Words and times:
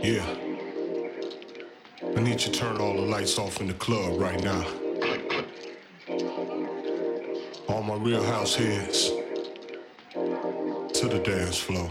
Yeah. 0.00 0.24
I 2.16 2.20
need 2.20 2.32
you 2.32 2.36
to 2.38 2.52
turn 2.52 2.80
all 2.80 2.94
the 2.94 3.02
lights 3.02 3.36
off 3.36 3.60
in 3.60 3.66
the 3.66 3.74
club 3.74 4.20
right 4.20 4.42
now. 4.42 4.64
All 7.68 7.82
my 7.82 7.96
real 7.96 8.22
house 8.22 8.54
heads 8.54 9.10
to 10.12 11.08
the 11.08 11.18
dance 11.18 11.58
floor. 11.58 11.90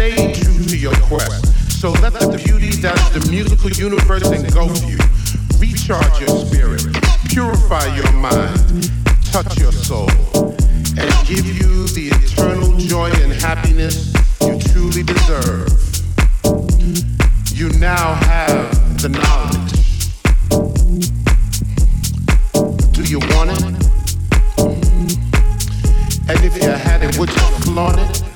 Your 0.00 0.94
quest. 1.02 1.78
So 1.78 1.90
let 2.00 2.14
the 2.14 2.40
beauty 2.42 2.70
that's 2.70 3.10
the 3.10 3.30
musical 3.30 3.70
universe 3.70 4.30
engulf 4.30 4.82
you. 4.88 4.96
Recharge 5.58 6.20
your 6.20 6.46
spirit, 6.46 6.82
purify 7.28 7.84
your 7.94 8.10
mind, 8.12 8.90
touch 9.24 9.58
your 9.58 9.72
soul, 9.72 10.08
and 10.96 11.12
give 11.28 11.44
you 11.44 11.86
the 11.88 12.12
eternal 12.12 12.74
joy 12.78 13.10
and 13.20 13.32
happiness 13.32 14.14
you 14.40 14.58
truly 14.72 15.02
deserve. 15.02 15.68
You 17.52 17.68
now 17.78 18.14
have 18.14 19.02
the 19.02 19.10
knowledge. 19.10 19.80
Do 22.92 23.02
you 23.02 23.18
want 23.36 23.50
it? 23.50 23.62
And 26.30 26.44
if 26.44 26.56
you 26.56 26.70
had 26.70 27.02
it, 27.02 27.18
would 27.18 27.28
you 27.28 27.42
flaunt 27.64 27.98
it? 27.98 28.29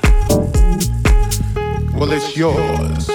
It's 2.17 2.37
yours. 2.37 3.14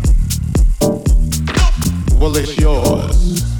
Well, 2.21 2.37
it's 2.37 2.55
yours. 2.55 3.50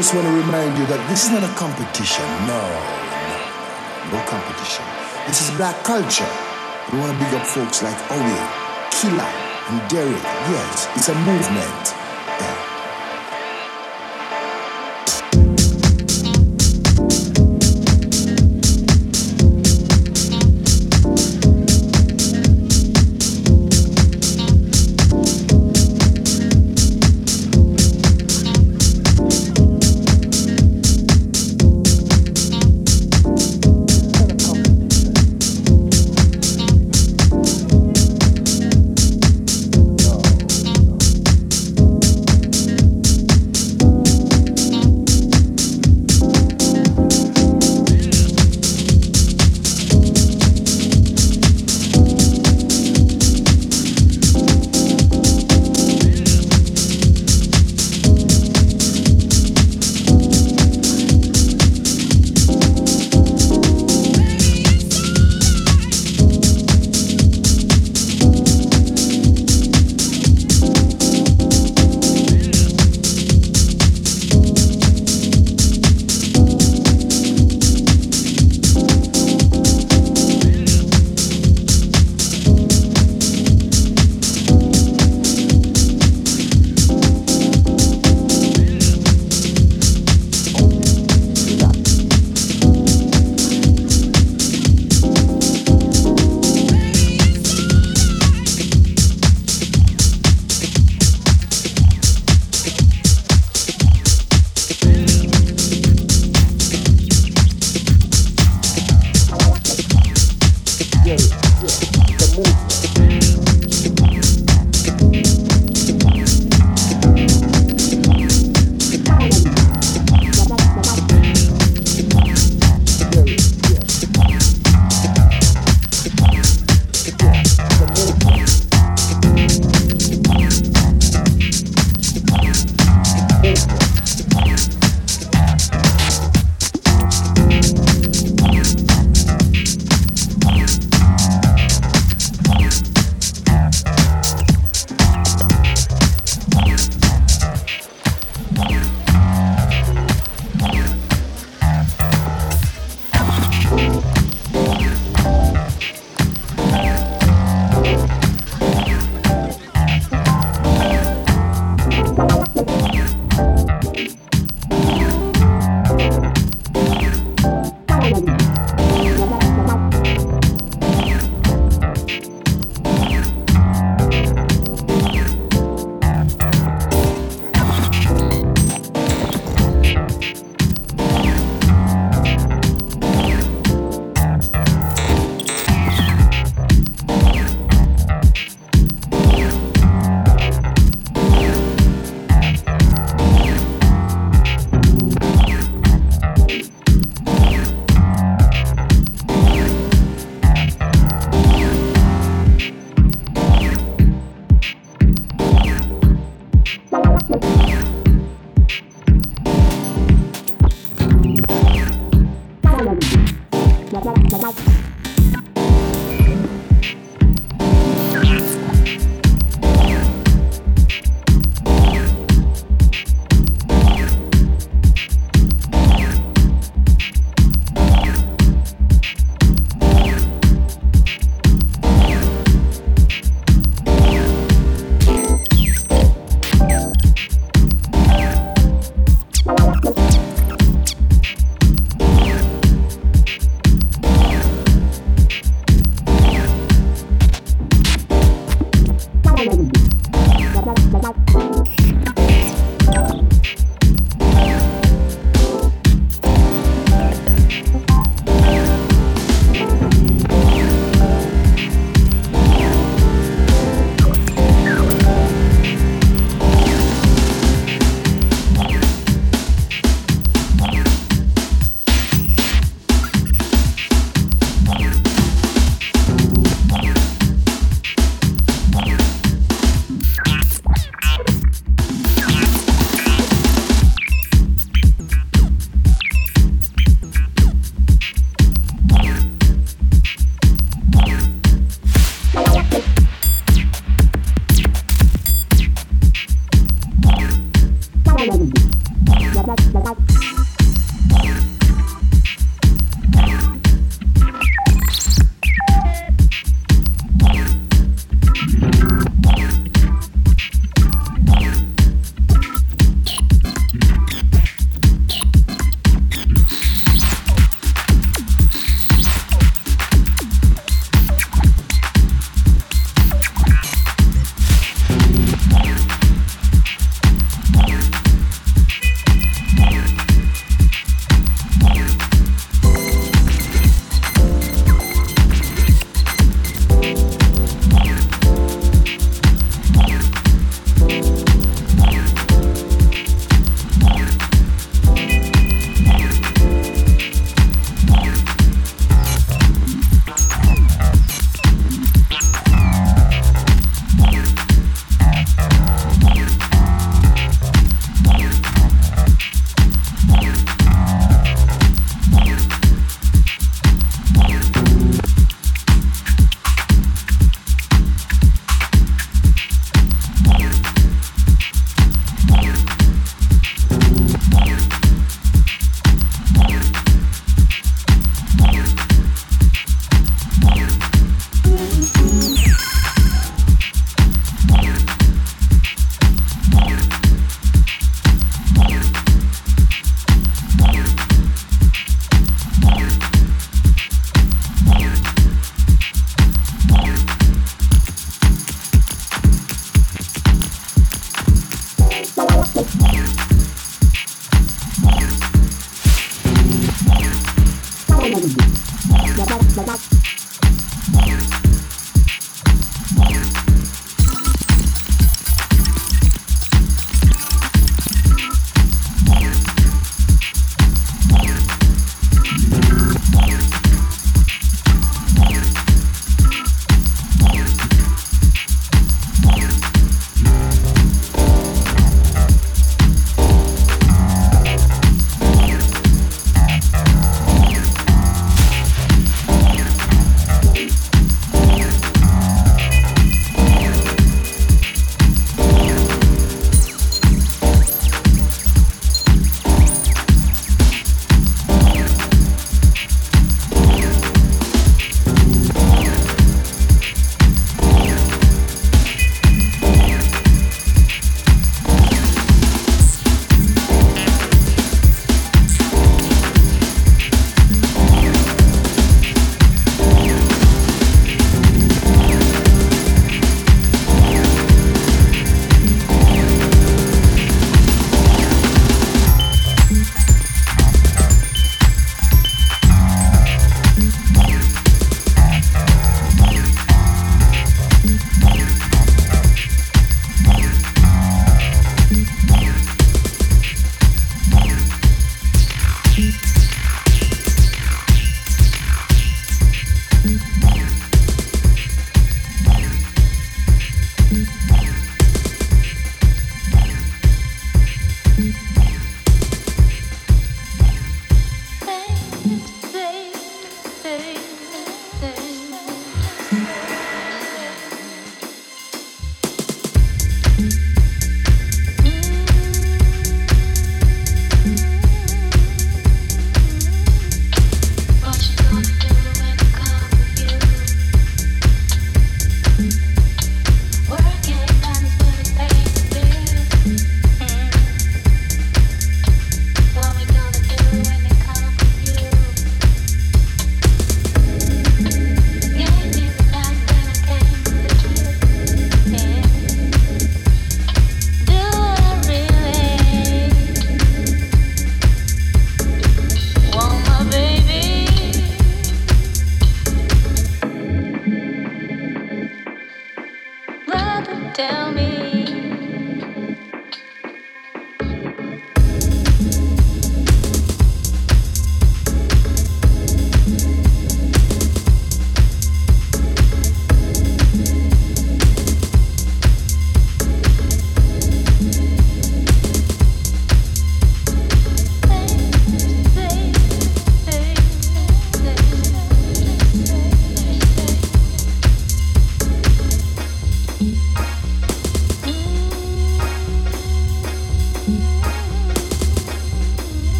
Just 0.00 0.14
want 0.14 0.26
to 0.26 0.32
remind 0.32 0.78
you 0.78 0.86
that 0.86 0.96
this 1.12 1.28
is 1.28 1.30
not 1.30 1.44
a 1.44 1.52
competition. 1.60 2.24
No, 2.48 2.56
no, 2.56 4.16
no 4.16 4.18
competition. 4.24 4.80
This 5.28 5.44
is 5.44 5.52
black 5.60 5.76
culture. 5.84 6.24
We 6.88 6.96
want 7.04 7.12
to 7.12 7.18
big 7.20 7.36
up 7.36 7.44
folks 7.44 7.84
like 7.84 8.00
Owie, 8.08 8.40
Killer, 8.96 9.28
and 9.68 9.76
Derek. 9.92 10.24
Yes, 10.48 10.88
it's 10.96 11.12
a 11.12 11.16
movement. 11.28 11.89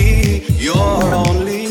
You're 0.00 1.14
only 1.14 1.69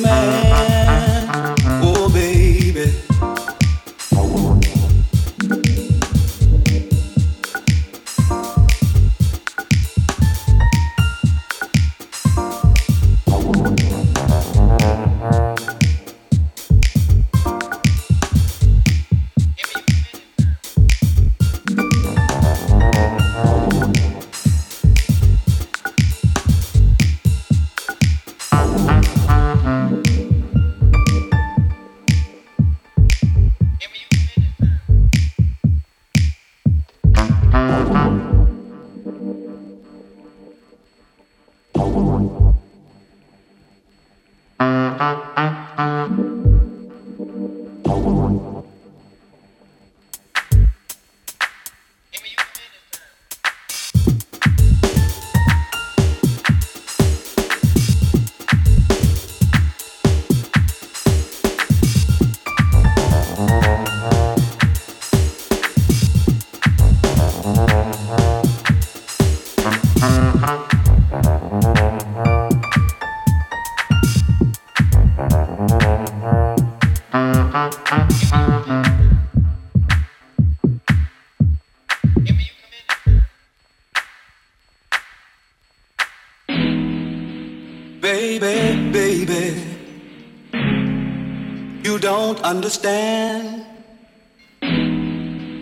understand 92.70 93.66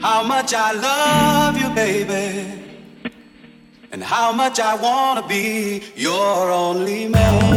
how 0.01 0.23
much 0.23 0.53
I 0.53 0.73
love 0.73 1.57
you, 1.57 1.69
baby, 1.73 2.61
and 3.93 4.03
how 4.03 4.33
much 4.33 4.59
I 4.59 4.75
wanna 4.75 5.25
be 5.25 5.83
your 5.95 6.51
only 6.51 7.07
man. 7.07 7.56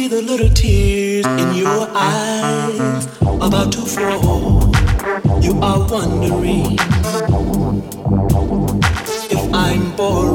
See 0.00 0.08
the 0.08 0.22
little 0.22 0.48
tears 0.48 1.26
in 1.26 1.54
your 1.54 1.86
eyes 1.92 3.04
about 3.20 3.70
to 3.70 3.82
flow. 3.82 4.72
You 5.42 5.60
are 5.60 5.80
wondering 5.90 6.78
if 9.36 9.42
I'm 9.52 9.84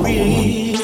real 0.03 0.74